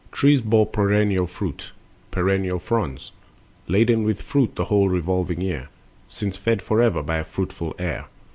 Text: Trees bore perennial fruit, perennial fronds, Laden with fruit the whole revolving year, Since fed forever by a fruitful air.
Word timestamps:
Trees 0.11 0.41
bore 0.41 0.65
perennial 0.65 1.27
fruit, 1.27 1.69
perennial 2.09 2.57
fronds, 2.57 3.11
Laden 3.67 4.03
with 4.03 4.23
fruit 4.23 4.55
the 4.55 4.65
whole 4.65 4.89
revolving 4.89 5.41
year, 5.41 5.69
Since 6.09 6.37
fed 6.37 6.63
forever 6.63 7.03
by 7.03 7.17
a 7.17 7.23
fruitful 7.23 7.75
air. 7.77 8.05